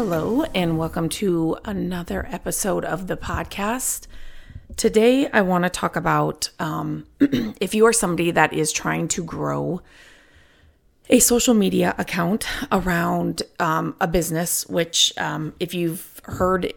[0.00, 4.06] Hello, and welcome to another episode of the podcast.
[4.76, 9.24] Today, I want to talk about um, if you are somebody that is trying to
[9.24, 9.82] grow
[11.10, 16.72] a social media account around um, a business, which, um, if you've heard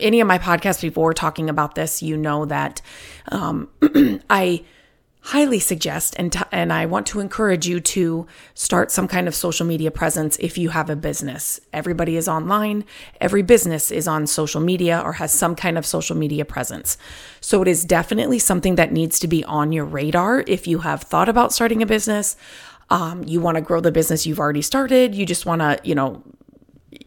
[0.00, 2.82] any of my podcasts before talking about this, you know that
[3.28, 3.68] um,
[4.28, 4.64] I
[5.26, 9.34] highly suggest and t- and I want to encourage you to start some kind of
[9.34, 11.60] social media presence if you have a business.
[11.72, 12.84] Everybody is online.
[13.20, 16.98] Every business is on social media or has some kind of social media presence.
[17.40, 21.02] So it is definitely something that needs to be on your radar if you have
[21.02, 22.36] thought about starting a business.
[22.90, 25.14] Um, you want to grow the business you've already started.
[25.14, 26.22] You just want to, you know,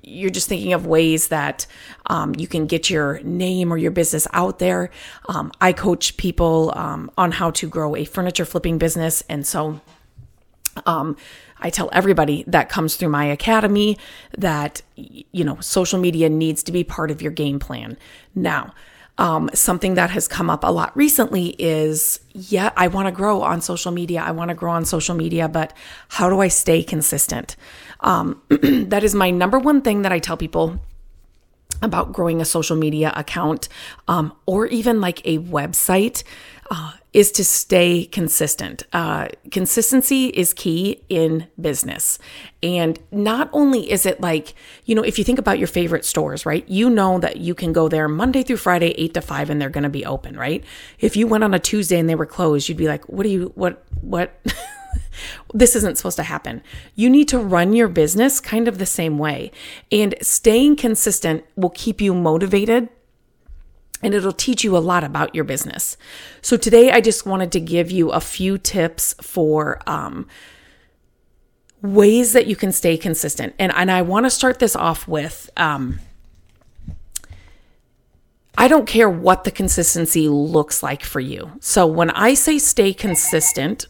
[0.07, 1.65] you're just thinking of ways that
[2.07, 4.91] um, you can get your name or your business out there.
[5.27, 9.23] Um, I coach people um, on how to grow a furniture flipping business.
[9.29, 9.81] And so
[10.85, 11.17] um,
[11.59, 13.97] I tell everybody that comes through my academy
[14.37, 17.97] that, you know, social media needs to be part of your game plan.
[18.33, 18.73] Now,
[19.17, 23.41] um, something that has come up a lot recently is yeah, I want to grow
[23.41, 24.21] on social media.
[24.21, 25.73] I want to grow on social media, but
[26.09, 27.55] how do I stay consistent?
[28.01, 30.79] Um, that is my number one thing that I tell people
[31.81, 33.69] about growing a social media account
[34.07, 36.23] um, or even like a website
[36.71, 38.83] uh, is to stay consistent.
[38.91, 42.19] Uh, consistency is key in business.
[42.61, 46.45] And not only is it like, you know, if you think about your favorite stores,
[46.45, 46.67] right?
[46.67, 49.69] You know that you can go there Monday through Friday, eight to five, and they're
[49.69, 50.61] going to be open, right?
[50.99, 53.29] If you went on a Tuesday and they were closed, you'd be like, what do
[53.29, 54.37] you, what, what?
[55.53, 56.61] this isn't supposed to happen.
[56.95, 59.53] You need to run your business kind of the same way.
[59.89, 62.89] And staying consistent will keep you motivated
[64.05, 65.97] and it'll teach you a lot about your business.
[66.43, 70.27] So today I just wanted to give you a few tips for, um,
[71.81, 73.55] ways that you can stay consistent.
[73.57, 75.99] And, and I want to start this off with, um,
[78.55, 81.53] I don't care what the consistency looks like for you.
[81.59, 83.87] So when I say stay consistent,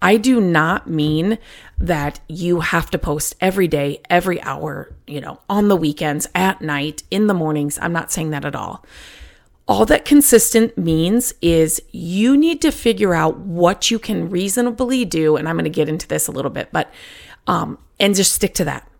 [0.00, 1.38] I do not mean
[1.78, 6.62] that you have to post every day, every hour, you know, on the weekends, at
[6.62, 7.78] night, in the mornings.
[7.80, 8.84] I'm not saying that at all.
[9.70, 15.36] All that consistent means is you need to figure out what you can reasonably do.
[15.36, 16.92] And I'm going to get into this a little bit, but,
[17.46, 18.90] um, and just stick to that.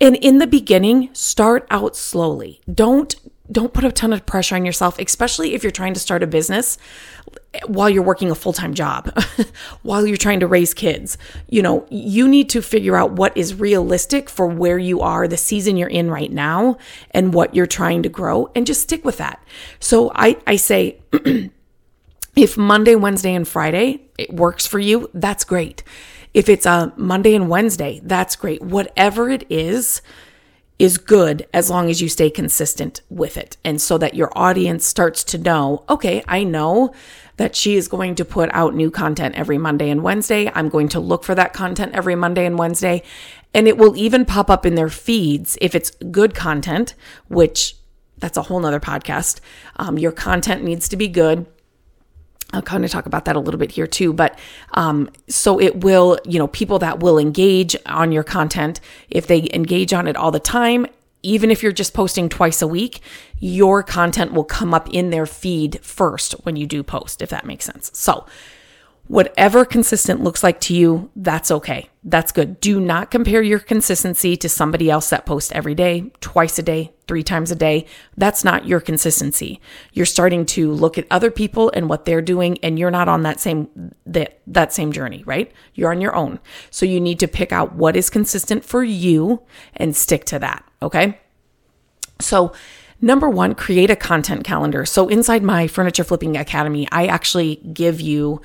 [0.00, 2.62] And in the beginning, start out slowly.
[2.72, 3.14] Don't
[3.52, 6.26] don't put a ton of pressure on yourself, especially if you're trying to start a
[6.26, 6.78] business
[7.66, 9.16] while you're working a full-time job,
[9.82, 11.18] while you're trying to raise kids.
[11.48, 15.36] You know, you need to figure out what is realistic for where you are, the
[15.36, 16.78] season you're in right now,
[17.10, 19.42] and what you're trying to grow, and just stick with that.
[19.80, 21.00] So I, I say,
[22.36, 25.82] if Monday, Wednesday, and Friday it works for you, that's great.
[26.32, 28.60] If it's a Monday and Wednesday, that's great.
[28.60, 30.02] Whatever it is,
[30.78, 33.56] is good as long as you stay consistent with it.
[33.64, 36.92] And so that your audience starts to know, okay, I know
[37.36, 40.50] that she is going to put out new content every Monday and Wednesday.
[40.54, 43.02] I'm going to look for that content every Monday and Wednesday.
[43.52, 46.94] And it will even pop up in their feeds if it's good content,
[47.28, 47.76] which
[48.18, 49.40] that's a whole nother podcast.
[49.76, 51.46] Um, your content needs to be good.
[52.52, 54.12] I'll kind of talk about that a little bit here too.
[54.12, 54.38] But
[54.72, 59.48] um, so it will, you know, people that will engage on your content, if they
[59.52, 60.86] engage on it all the time,
[61.22, 63.00] even if you're just posting twice a week,
[63.40, 67.46] your content will come up in their feed first when you do post, if that
[67.46, 67.90] makes sense.
[67.94, 68.26] So
[69.06, 71.90] Whatever consistent looks like to you, that's okay.
[72.04, 72.58] That's good.
[72.58, 76.94] Do not compare your consistency to somebody else that posts every day, twice a day,
[77.06, 77.84] three times a day.
[78.16, 79.60] That's not your consistency.
[79.92, 83.22] You're starting to look at other people and what they're doing and you're not on
[83.24, 85.52] that same that that same journey, right?
[85.74, 86.40] You're on your own.
[86.70, 89.42] So you need to pick out what is consistent for you
[89.74, 91.20] and stick to that, okay?
[92.20, 92.52] So
[93.00, 94.86] Number one, create a content calendar.
[94.86, 98.40] So inside my furniture flipping academy, I actually give you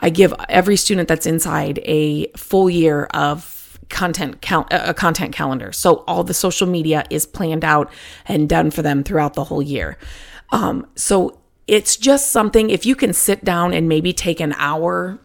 [0.00, 5.72] I give every student that's inside a full year of content cal- a content calendar.
[5.72, 7.92] So all the social media is planned out
[8.26, 9.98] and done for them throughout the whole year.
[10.50, 15.20] Um, so it's just something if you can sit down and maybe take an hour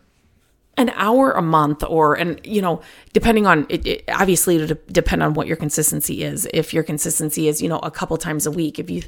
[0.77, 2.81] an hour a month or and you know
[3.13, 7.61] depending on it, it obviously depend on what your consistency is if your consistency is
[7.61, 9.01] you know a couple times a week if you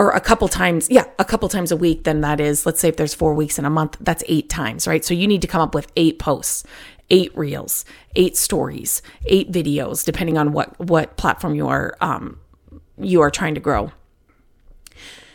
[0.00, 2.88] or a couple times, yeah, a couple times a week, then that is, let's say
[2.88, 5.04] if there's four weeks in a month, that's eight times, right?
[5.04, 6.64] So you need to come up with eight posts,
[7.10, 7.84] eight reels,
[8.16, 12.40] eight stories, eight videos, depending on what what platform you are um,
[12.98, 13.92] you are trying to grow.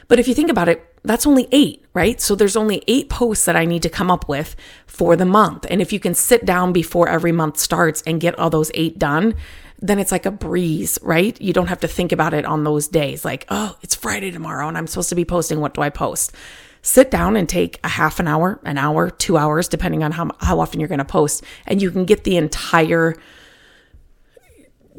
[0.08, 2.20] But if you think about it, that's only eight, right?
[2.20, 4.56] So there's only eight posts that I need to come up with
[4.88, 5.68] for the month.
[5.70, 8.98] And if you can sit down before every month starts and get all those eight
[8.98, 9.36] done,
[9.80, 11.40] then it's like a breeze, right?
[11.42, 14.68] You don't have to think about it on those days like, oh, it's Friday tomorrow
[14.68, 15.60] and I'm supposed to be posting.
[15.60, 16.34] What do I post?
[16.82, 20.30] Sit down and take a half an hour, an hour, two hours, depending on how,
[20.40, 23.16] how often you're going to post, and you can get the entire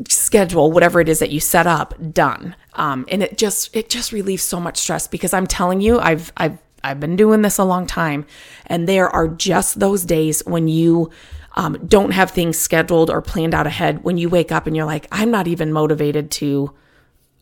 [0.08, 4.12] schedule whatever it is that you set up done um, and it just it just
[4.12, 7.64] relieves so much stress because i'm telling you i've i've i've been doing this a
[7.64, 8.26] long time
[8.66, 11.10] and there are just those days when you
[11.56, 14.86] um, don't have things scheduled or planned out ahead when you wake up and you're
[14.86, 16.74] like i'm not even motivated to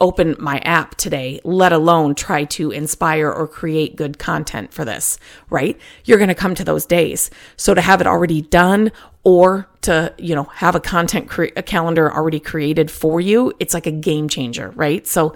[0.01, 5.19] open my app today, let alone try to inspire or create good content for this,
[5.51, 5.79] right?
[6.05, 7.31] You're going to come to those days.
[7.57, 11.63] So to have it already done or to, you know, have a content cre- a
[11.63, 15.07] calendar already created for you, it's like a game changer, right?
[15.07, 15.35] So,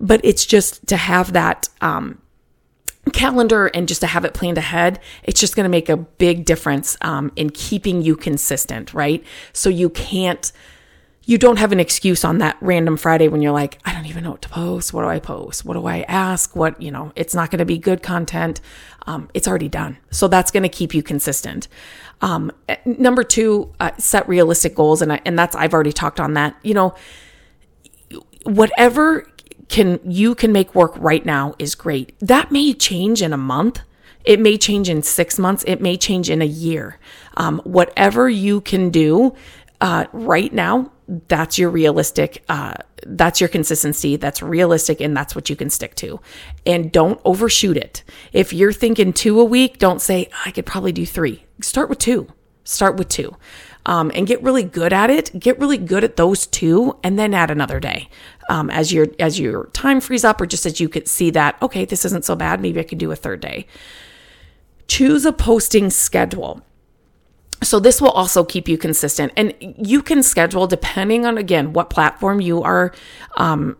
[0.00, 2.20] but it's just to have that, um,
[3.12, 6.44] calendar and just to have it planned ahead, it's just going to make a big
[6.44, 9.24] difference um, in keeping you consistent, right?
[9.52, 10.52] So you can't
[11.24, 14.24] you don't have an excuse on that random Friday when you're like, I don't even
[14.24, 14.92] know what to post.
[14.92, 15.64] What do I post?
[15.64, 16.56] What do I ask?
[16.56, 18.60] What, you know, it's not going to be good content.
[19.06, 19.98] Um, it's already done.
[20.10, 21.68] So that's going to keep you consistent.
[22.22, 25.00] Um, eh, number two, uh, set realistic goals.
[25.00, 26.56] And, I, and that's, I've already talked on that.
[26.62, 26.94] You know,
[28.44, 29.26] whatever
[29.72, 32.14] can, you can make work right now is great.
[32.20, 33.80] That may change in a month.
[34.22, 35.64] It may change in six months.
[35.66, 36.98] It may change in a year.
[37.38, 39.34] Um, whatever you can do
[39.80, 40.92] uh, right now,
[41.26, 42.74] that's your realistic, uh,
[43.06, 44.16] that's your consistency.
[44.16, 46.20] That's realistic, and that's what you can stick to.
[46.64, 48.04] And don't overshoot it.
[48.32, 51.44] If you're thinking two a week, don't say I could probably do three.
[51.60, 52.28] Start with two.
[52.62, 53.36] Start with two.
[53.84, 55.36] Um, and get really good at it.
[55.36, 58.08] Get really good at those two, and then add another day
[58.52, 61.56] um, as your as your time frees up, or just as you could see that
[61.62, 62.60] okay, this isn't so bad.
[62.60, 63.66] Maybe I could do a third day.
[64.88, 66.60] Choose a posting schedule.
[67.62, 71.90] So this will also keep you consistent and you can schedule depending on again what
[71.90, 72.92] platform you are
[73.36, 73.76] um,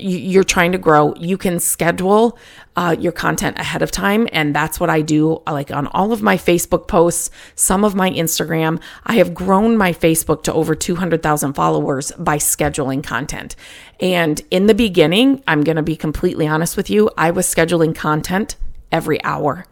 [0.00, 2.38] you're trying to grow you can schedule
[2.76, 4.28] uh, your content ahead of time.
[4.32, 8.10] And that's what i do like on all of my facebook posts some of my
[8.10, 8.80] instagram.
[9.04, 13.56] I have grown my facebook to over 200000 followers by scheduling content.
[14.00, 17.94] And in the beginning i'm going to be completely honest with you i was scheduling
[17.94, 18.56] content
[18.92, 19.66] every hour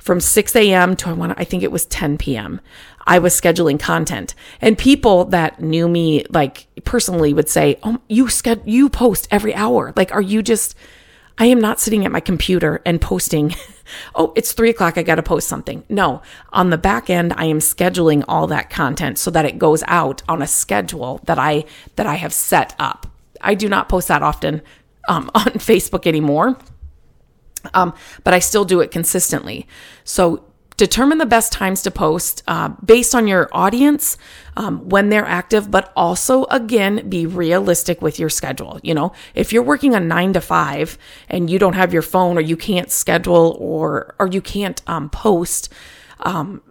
[0.00, 0.96] from 6 a.m.
[0.96, 2.60] to I want I think it was 10 p.m.
[3.06, 8.26] I was scheduling content, and people that knew me like personally would say, "Oh, you
[8.26, 9.92] sched- you post every hour.
[9.96, 10.74] Like, are you just?"
[11.38, 13.54] I am not sitting at my computer and posting.
[14.14, 14.98] oh, it's three o'clock.
[14.98, 15.84] I got to post something.
[15.88, 16.20] No,
[16.52, 20.22] on the back end, I am scheduling all that content so that it goes out
[20.28, 21.64] on a schedule that I
[21.96, 23.06] that I have set up.
[23.40, 24.60] I do not post that often
[25.08, 26.58] um, on Facebook anymore
[27.74, 29.66] um, but I still do it consistently.
[30.04, 30.44] So
[30.80, 34.16] determine the best times to post uh, based on your audience
[34.56, 39.52] um, when they're active but also again be realistic with your schedule you know if
[39.52, 40.96] you're working a nine to five
[41.28, 45.10] and you don't have your phone or you can't schedule or or you can't um,
[45.10, 45.70] post
[46.20, 46.62] um,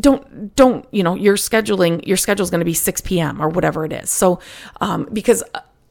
[0.00, 3.50] don't don't you know your scheduling your schedule is going to be 6 p.m or
[3.50, 4.40] whatever it is so
[4.80, 5.42] um, because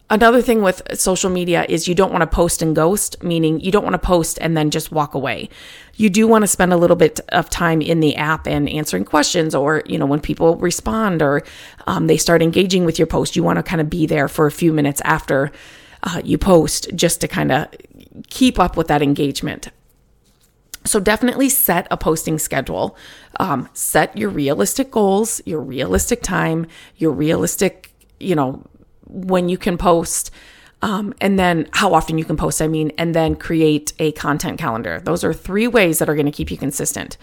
[0.09, 3.73] Another thing with social media is you don't want to post and ghost, meaning you
[3.73, 5.49] don't want to post and then just walk away.
[5.95, 9.03] You do want to spend a little bit of time in the app and answering
[9.03, 11.43] questions, or, you know, when people respond or
[11.87, 14.45] um, they start engaging with your post, you want to kind of be there for
[14.45, 15.51] a few minutes after
[16.03, 17.67] uh, you post just to kind of
[18.29, 19.71] keep up with that engagement.
[20.85, 22.95] So definitely set a posting schedule.
[23.41, 28.63] Um, set your realistic goals, your realistic time, your realistic, you know,
[29.09, 30.31] when you can post,
[30.81, 34.59] um, and then how often you can post, I mean, and then create a content
[34.59, 34.99] calendar.
[34.99, 37.17] Those are three ways that are going to keep you consistent.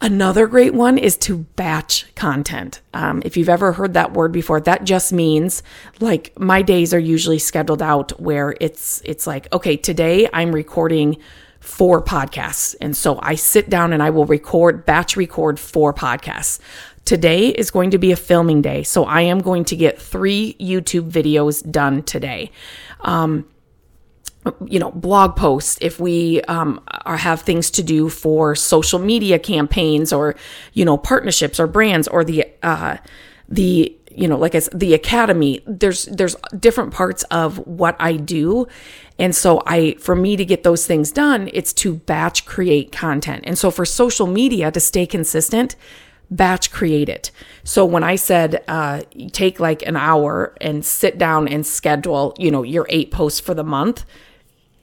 [0.00, 2.80] Another great one is to batch content.
[2.94, 5.62] Um, if you've ever heard that word before, that just means
[5.98, 11.16] like my days are usually scheduled out where it's it's like okay, today I'm recording
[11.58, 16.60] four podcasts, and so I sit down and I will record batch record four podcasts.
[17.08, 20.54] Today is going to be a filming day, so I am going to get three
[20.60, 22.50] YouTube videos done today.
[23.00, 23.46] Um,
[24.66, 29.38] you know, blog posts, if we um, are, have things to do for social media
[29.38, 30.36] campaigns or,
[30.74, 32.98] you know, partnerships or brands or the, uh,
[33.48, 38.16] the you know, like I said, the academy, there's there's different parts of what I
[38.16, 38.66] do.
[39.18, 43.44] And so I for me to get those things done, it's to batch create content.
[43.46, 45.74] And so for social media to stay consistent,
[46.30, 47.30] batch create it.
[47.64, 52.50] So when I said uh, take like an hour and sit down and schedule, you
[52.50, 54.04] know, your eight posts for the month,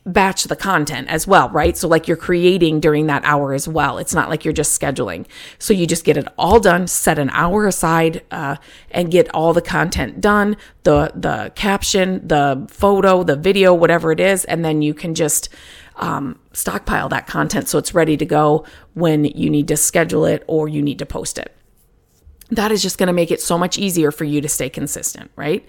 [0.05, 1.75] batch the content as well, right?
[1.75, 3.97] So like you're creating during that hour as well.
[3.97, 5.25] It's not like you're just scheduling.
[5.57, 8.57] So you just get it all done, set an hour aside, uh,
[8.91, 14.19] and get all the content done, the the caption, the photo, the video, whatever it
[14.19, 15.49] is, and then you can just
[15.97, 20.43] um, stockpile that content so it's ready to go when you need to schedule it
[20.47, 21.55] or you need to post it
[22.51, 25.31] that is just going to make it so much easier for you to stay consistent,
[25.35, 25.65] right?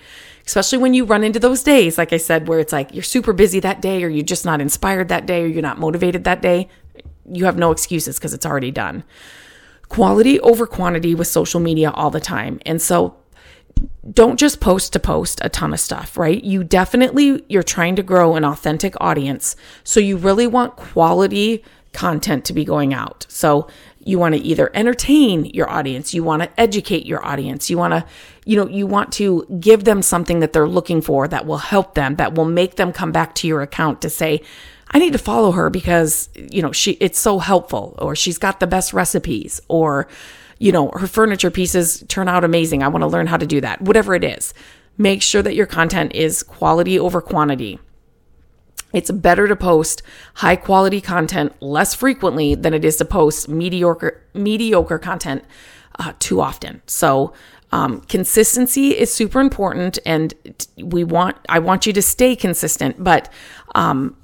[0.46, 3.32] Especially when you run into those days, like I said, where it's like you're super
[3.32, 6.42] busy that day, or you're just not inspired that day, or you're not motivated that
[6.42, 6.68] day.
[7.30, 9.04] You have no excuses because it's already done.
[9.88, 12.60] Quality over quantity with social media all the time.
[12.66, 13.16] And so
[14.12, 16.42] don't just post to post a ton of stuff, right?
[16.42, 19.56] You definitely, you're trying to grow an authentic audience.
[19.84, 23.26] So you really want quality content to be going out.
[23.28, 23.68] So
[23.98, 27.92] you want to either entertain your audience, you want to educate your audience, you want
[27.92, 28.04] to,
[28.44, 31.94] you know, you want to give them something that they're looking for that will help
[31.94, 34.42] them, that will make them come back to your account to say,
[34.90, 38.60] I need to follow her because, you know, she, it's so helpful, or she's got
[38.60, 40.06] the best recipes, or,
[40.58, 42.82] you know, her furniture pieces turn out amazing.
[42.82, 43.82] I want to learn how to do that.
[43.82, 44.54] Whatever it is,
[44.96, 47.78] make sure that your content is quality over quantity.
[48.92, 50.02] It's better to post
[50.34, 55.44] high quality content less frequently than it is to post mediocre mediocre content
[55.98, 56.82] uh, too often.
[56.86, 57.34] So
[57.72, 60.32] um, consistency is super important, and
[60.78, 63.30] we want I want you to stay consistent, but
[63.74, 64.16] um,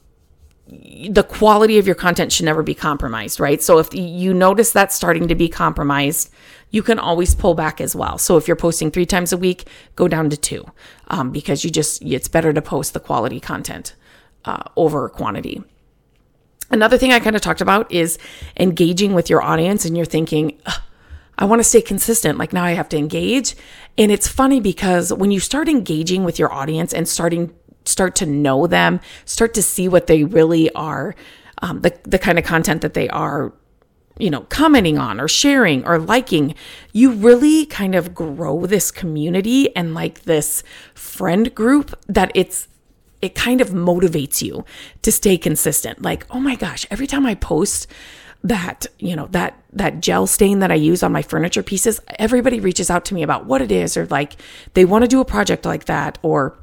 [0.68, 3.62] the quality of your content should never be compromised, right?
[3.62, 6.30] So if you notice that starting to be compromised,
[6.70, 8.16] you can always pull back as well.
[8.16, 10.64] So if you're posting three times a week, go down to two
[11.08, 13.94] um, because you just it's better to post the quality content
[14.44, 15.62] uh, over quantity.
[16.70, 18.18] Another thing I kind of talked about is
[18.56, 20.58] engaging with your audience, and you're thinking,
[21.38, 22.38] I want to stay consistent.
[22.38, 23.56] Like now I have to engage.
[23.98, 27.52] And it's funny because when you start engaging with your audience and starting,
[27.84, 31.14] start to know them, start to see what they really are,
[31.62, 33.52] um, the, the kind of content that they are,
[34.18, 36.54] you know, commenting on or sharing or liking,
[36.92, 40.62] you really kind of grow this community and like this
[40.94, 42.68] friend group that it's,
[43.22, 44.64] it kind of motivates you
[45.02, 46.02] to stay consistent.
[46.02, 47.86] Like, oh my gosh, every time I post
[48.44, 52.58] that, you know, that that gel stain that I use on my furniture pieces, everybody
[52.58, 54.36] reaches out to me about what it is or like
[54.74, 56.58] they want to do a project like that or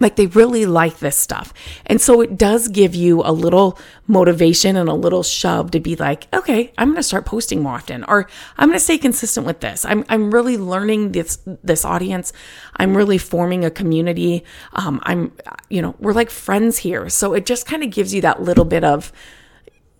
[0.00, 1.54] like they really like this stuff.
[1.86, 5.94] And so it does give you a little motivation and a little shove to be
[5.96, 9.46] like, okay, I'm going to start posting more often or I'm going to stay consistent
[9.46, 9.84] with this.
[9.84, 12.32] I'm, I'm really learning this, this audience.
[12.76, 14.44] I'm really forming a community.
[14.72, 15.32] Um, I'm,
[15.70, 17.08] you know, we're like friends here.
[17.08, 19.12] So it just kind of gives you that little bit of,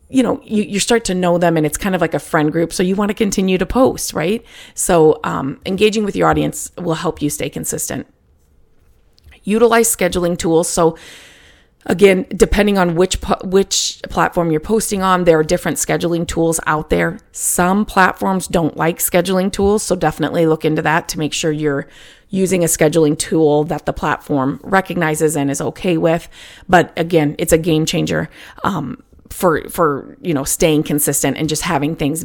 [0.09, 2.51] you know, you, you start to know them and it's kind of like a friend
[2.51, 2.73] group.
[2.73, 4.45] So you want to continue to post, right?
[4.75, 8.07] So, um, engaging with your audience will help you stay consistent
[9.45, 10.69] utilize scheduling tools.
[10.69, 10.97] So
[11.87, 16.91] again, depending on which which platform you're posting on, there are different scheduling tools out
[16.91, 17.19] there.
[17.33, 21.87] Some platforms don't like scheduling tools, so definitely look into that to make sure you're
[22.31, 26.29] using a scheduling tool that the platform recognizes and is okay with.
[26.69, 28.29] But again, it's a game changer
[28.65, 32.25] um, for for you know staying consistent and just having things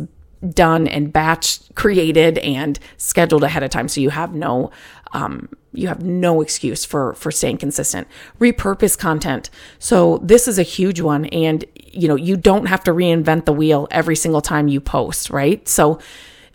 [0.53, 4.71] done and batch created and scheduled ahead of time so you have no
[5.11, 8.07] um, you have no excuse for for staying consistent.
[8.39, 9.49] Repurpose content.
[9.77, 13.53] So this is a huge one and you know you don't have to reinvent the
[13.53, 15.67] wheel every single time you post right?
[15.67, 15.99] So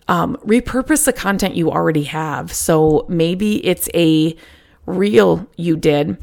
[0.07, 2.51] um, repurpose the content you already have.
[2.53, 4.35] So maybe it's a
[4.85, 6.17] reel you did.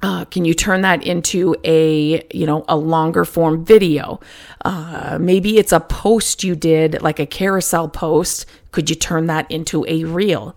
[0.00, 4.20] Uh, can you turn that into a you know a longer form video?
[4.64, 8.46] Uh, maybe it's a post you did like a carousel post.
[8.70, 10.56] Could you turn that into a reel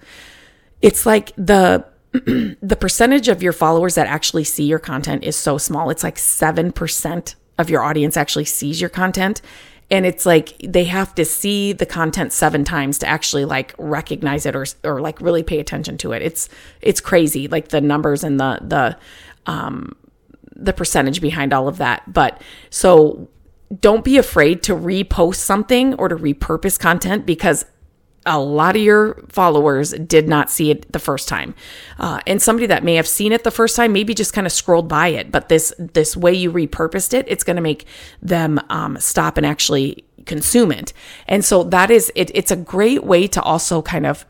[0.81, 5.57] it's like the the percentage of your followers that actually see your content is so
[5.57, 5.89] small.
[5.89, 9.41] It's like 7% of your audience actually sees your content.
[9.89, 14.45] And it's like they have to see the content seven times to actually like recognize
[14.45, 16.21] it or or like really pay attention to it.
[16.21, 16.47] It's
[16.81, 18.97] it's crazy, like the numbers and the the
[19.51, 19.93] um
[20.55, 22.11] the percentage behind all of that.
[22.11, 23.27] But so
[23.79, 27.65] don't be afraid to repost something or to repurpose content because
[28.25, 31.55] a lot of your followers did not see it the first time.
[31.97, 34.53] Uh, and somebody that may have seen it the first time maybe just kind of
[34.53, 37.85] scrolled by it but this this way you repurposed it it's going to make
[38.21, 40.93] them um, stop and actually consume it.
[41.27, 44.25] And so that is it, it's a great way to also kind of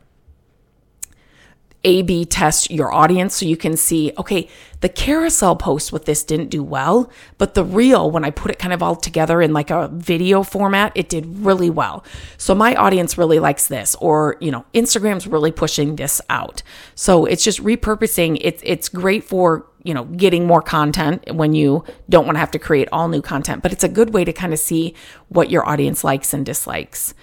[1.84, 4.48] A B test your audience so you can see, okay,
[4.82, 8.60] the carousel post with this didn't do well, but the reel, when I put it
[8.60, 12.04] kind of all together in like a video format, it did really well.
[12.38, 16.62] So my audience really likes this, or, you know, Instagram's really pushing this out.
[16.94, 18.38] So it's just repurposing.
[18.42, 22.52] It's, it's great for, you know, getting more content when you don't want to have
[22.52, 24.94] to create all new content, but it's a good way to kind of see
[25.30, 27.16] what your audience likes and dislikes.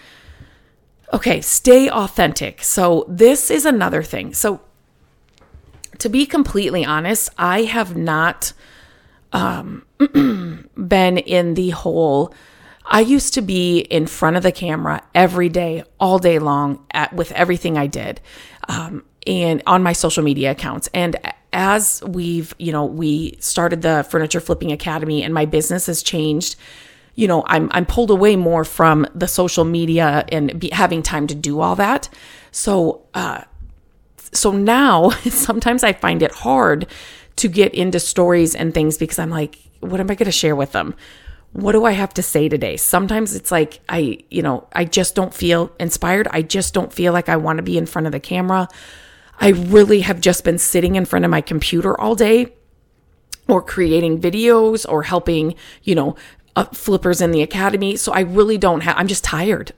[1.13, 2.63] Okay, stay authentic.
[2.63, 4.35] So, this is another thing.
[4.35, 4.61] So,
[5.99, 8.53] to be completely honest, I have not
[9.33, 9.85] um,
[10.77, 12.35] been in the whole.
[12.85, 17.13] I used to be in front of the camera every day, all day long, at,
[17.13, 18.21] with everything I did,
[18.69, 20.89] um, and on my social media accounts.
[20.95, 21.17] And
[21.53, 26.57] as we've, you know, we started the Furniture Flipping Academy, and my business has changed
[27.19, 31.27] you know, I'm I'm pulled away more from the social media and be, having time
[31.27, 32.09] to do all that.
[32.53, 33.43] So, uh,
[34.33, 36.87] so now sometimes I find it hard
[37.35, 40.55] to get into stories and things because I'm like, what am I going to share
[40.55, 40.95] with them?
[41.55, 42.77] What do I have to say today?
[42.77, 46.29] Sometimes it's like I, you know, I just don't feel inspired.
[46.31, 48.69] I just don't feel like I want to be in front of the camera.
[49.41, 52.53] I really have just been sitting in front of my computer all day
[53.49, 56.15] or creating videos or helping, you know,
[56.59, 57.97] uh, flippers in the academy.
[57.97, 59.73] So I really don't have, I'm just tired.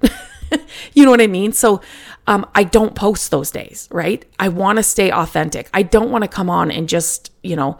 [0.94, 1.52] you know what I mean?
[1.52, 1.82] So
[2.26, 4.24] um, I don't post those days, right?
[4.38, 5.68] I want to stay authentic.
[5.74, 7.78] I don't want to come on and just, you know,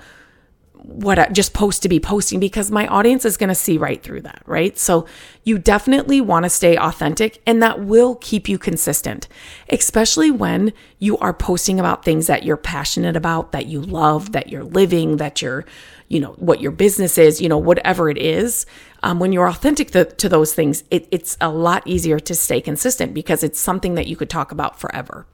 [0.83, 4.03] what I just post to be posting because my audience is going to see right
[4.03, 4.79] through that, right?
[4.79, 5.07] So
[5.45, 9.29] you definitely want to stay authentic and that will keep you consistent,
[9.69, 14.49] especially when you are posting about things that you're passionate about, that you love, that
[14.49, 15.65] you're living, that you're,
[16.09, 18.67] you know, what your business is, you know, whatever it is.
[19.03, 22.61] Um, when you're authentic to, to those things, it, it's a lot easier to stay
[22.61, 25.27] consistent because it's something that you could talk about forever.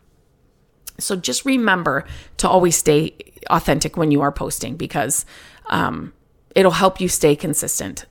[0.98, 2.04] So just remember
[2.38, 3.14] to always stay
[3.50, 5.26] authentic when you are posting because
[5.66, 6.12] um,
[6.54, 8.06] it'll help you stay consistent.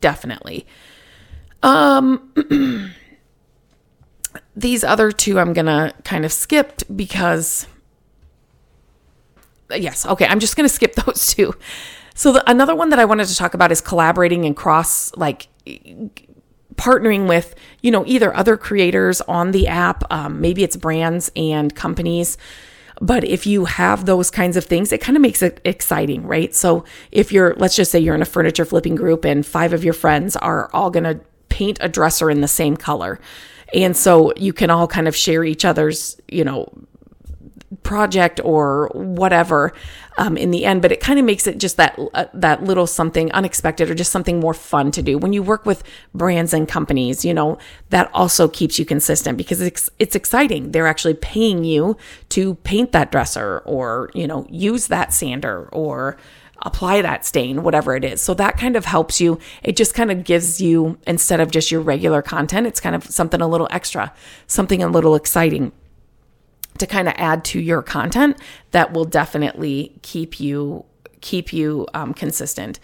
[0.00, 0.66] Definitely.
[1.62, 2.32] Um,
[4.56, 7.66] these other two I'm to kind of skip because,
[9.70, 11.54] yes, okay, I'm just to skip those two.
[12.14, 15.48] So the, another one that I wanted to talk about is collaborating and cross like
[16.76, 21.74] partnering with, you know, either other creators on the app, um, maybe it's brands and
[21.74, 22.38] companies.
[23.00, 26.54] But if you have those kinds of things, it kind of makes it exciting, right?
[26.54, 29.82] So if you're, let's just say you're in a furniture flipping group and five of
[29.82, 33.18] your friends are all going to paint a dresser in the same color.
[33.72, 36.72] And so you can all kind of share each other's, you know,
[37.82, 39.72] project or whatever
[40.16, 42.86] um, in the end but it kind of makes it just that uh, that little
[42.86, 45.82] something unexpected or just something more fun to do when you work with
[46.14, 47.58] brands and companies you know
[47.90, 51.96] that also keeps you consistent because it's it's exciting they're actually paying you
[52.28, 56.16] to paint that dresser or you know use that sander or
[56.62, 58.20] apply that stain, whatever it is.
[58.20, 59.38] So that kind of helps you.
[59.62, 63.04] It just kind of gives you, instead of just your regular content, it's kind of
[63.04, 64.12] something a little extra,
[64.46, 65.72] something a little exciting
[66.78, 68.38] to kind of add to your content
[68.72, 70.84] that will definitely keep you
[71.20, 72.78] keep you um, consistent.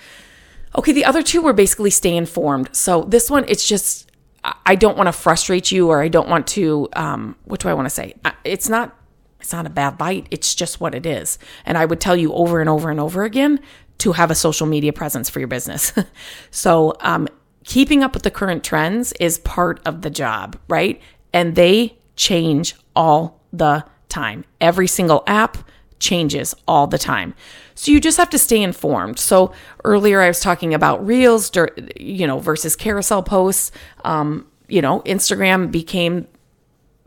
[0.76, 2.70] Okay, the other two were basically stay informed.
[2.72, 4.10] So this one, it's just
[4.42, 6.88] I don't want to frustrate you, or I don't want to.
[6.94, 8.14] Um, what do I want to say?
[8.44, 8.96] It's not.
[9.40, 10.26] It's not a bad light.
[10.30, 11.38] It's just what it is.
[11.64, 13.60] And I would tell you over and over and over again
[13.98, 15.94] to have a social media presence for your business.
[16.50, 17.26] so um,
[17.64, 21.00] keeping up with the current trends is part of the job, right?
[21.32, 24.44] And they change all the time.
[24.60, 25.58] Every single app
[25.98, 27.34] changes all the time.
[27.74, 29.18] So you just have to stay informed.
[29.18, 29.52] So
[29.84, 31.50] earlier I was talking about reels,
[31.96, 33.70] you know, versus carousel posts.
[34.04, 36.26] Um, you know, Instagram became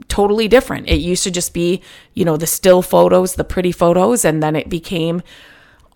[0.08, 0.90] totally different.
[0.90, 1.82] It used to just be,
[2.14, 5.22] you know, the still photos, the pretty photos, and then it became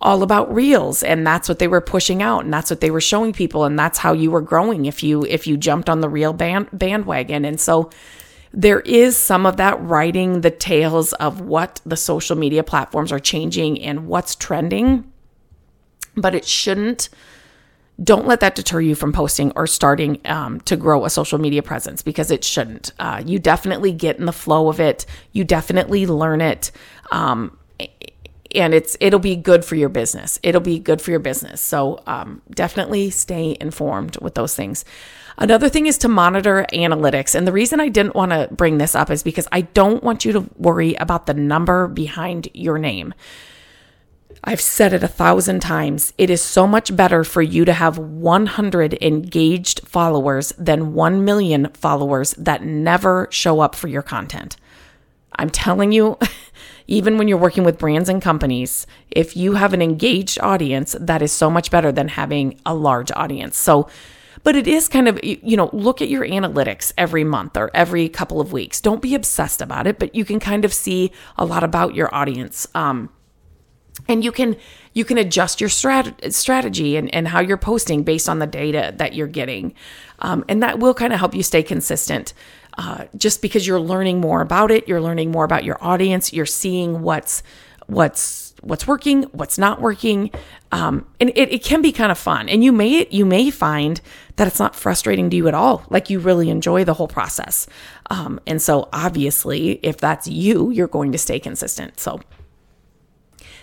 [0.00, 3.00] all about reels and that's what they were pushing out and that's what they were
[3.00, 6.08] showing people and that's how you were growing if you if you jumped on the
[6.08, 7.90] reel band, bandwagon and so
[8.52, 13.18] there is some of that writing the tales of what the social media platforms are
[13.18, 15.10] changing and what's trending,
[16.16, 17.08] but it shouldn't.
[18.02, 21.62] Don't let that deter you from posting or starting um, to grow a social media
[21.62, 22.92] presence because it shouldn't.
[22.98, 25.04] Uh, you definitely get in the flow of it.
[25.32, 26.70] You definitely learn it.
[27.10, 27.58] Um,
[28.54, 30.38] and it's it'll be good for your business.
[30.42, 31.60] It'll be good for your business.
[31.60, 34.84] So um, definitely stay informed with those things.
[35.36, 37.34] Another thing is to monitor analytics.
[37.34, 40.24] And the reason I didn't want to bring this up is because I don't want
[40.24, 43.14] you to worry about the number behind your name.
[44.44, 46.12] I've said it a thousand times.
[46.18, 51.68] It is so much better for you to have 100 engaged followers than 1 million
[51.74, 54.56] followers that never show up for your content.
[55.36, 56.18] I'm telling you,
[56.88, 61.22] even when you're working with brands and companies, if you have an engaged audience, that
[61.22, 63.56] is so much better than having a large audience.
[63.56, 63.88] So,
[64.42, 68.08] but it is kind of, you know, look at your analytics every month or every
[68.08, 68.80] couple of weeks.
[68.80, 72.12] Don't be obsessed about it, but you can kind of see a lot about your
[72.14, 72.66] audience.
[72.74, 73.10] Um,
[74.06, 74.56] and you can
[74.92, 78.92] you can adjust your strat- strategy and, and how you're posting based on the data
[78.96, 79.74] that you're getting.
[80.20, 82.34] Um, and that will kind of help you stay consistent
[82.76, 86.46] uh, just because you're learning more about it you're learning more about your audience you're
[86.46, 87.42] seeing what's
[87.86, 90.30] what's what's working what's not working.
[90.70, 92.48] Um, and it, it can be kind of fun.
[92.48, 94.00] And you may you may find
[94.36, 97.66] that it's not frustrating to you at all like you really enjoy the whole process.
[98.10, 101.98] Um, and so obviously if that's you you're going to stay consistent.
[101.98, 102.20] So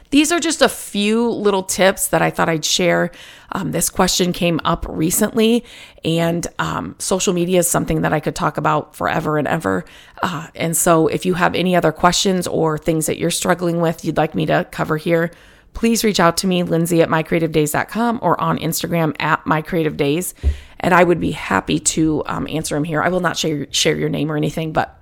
[0.09, 3.11] these are just a few little tips that I thought I'd share.
[3.51, 5.63] Um, this question came up recently,
[6.03, 9.85] and um, social media is something that I could talk about forever and ever.
[10.21, 14.05] Uh, and so, if you have any other questions or things that you're struggling with,
[14.05, 15.31] you'd like me to cover here,
[15.73, 20.33] please reach out to me, Lindsay at mycreativedays.com or on Instagram at mycreativedays,
[20.79, 23.01] and I would be happy to um, answer them here.
[23.01, 24.99] I will not share share your name or anything, but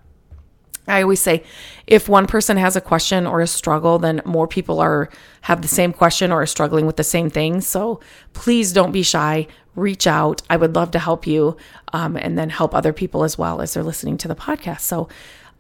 [0.87, 1.43] I always say
[1.87, 5.09] if one person has a question or a struggle, then more people are
[5.41, 7.61] have the same question or are struggling with the same thing.
[7.61, 7.99] So
[8.33, 9.47] please don't be shy.
[9.75, 10.41] Reach out.
[10.49, 11.57] I would love to help you
[11.93, 14.81] um, and then help other people as well as they're listening to the podcast.
[14.81, 15.07] So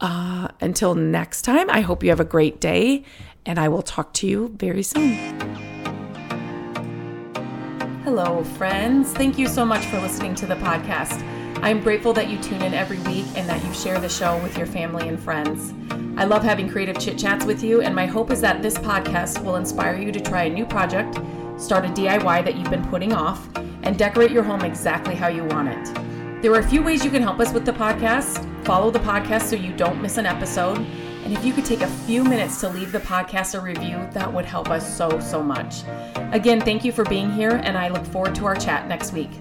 [0.01, 3.03] uh, until next time, I hope you have a great day
[3.45, 5.13] and I will talk to you very soon.
[8.03, 9.13] Hello, friends.
[9.13, 11.23] Thank you so much for listening to the podcast.
[11.61, 14.57] I'm grateful that you tune in every week and that you share the show with
[14.57, 15.73] your family and friends.
[16.17, 19.43] I love having creative chit chats with you, and my hope is that this podcast
[19.43, 21.19] will inspire you to try a new project,
[21.57, 23.47] start a DIY that you've been putting off,
[23.83, 26.41] and decorate your home exactly how you want it.
[26.41, 28.45] There are a few ways you can help us with the podcast.
[28.65, 30.77] Follow the podcast so you don't miss an episode.
[30.77, 34.31] And if you could take a few minutes to leave the podcast a review, that
[34.31, 35.83] would help us so, so much.
[36.33, 39.31] Again, thank you for being here, and I look forward to our chat next week.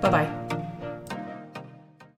[0.00, 0.57] Bye bye.